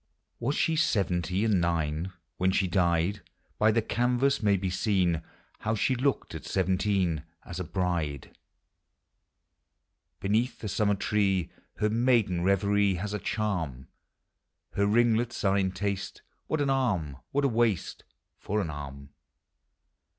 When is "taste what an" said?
15.71-16.71